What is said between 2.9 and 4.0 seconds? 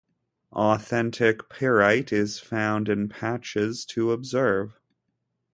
patches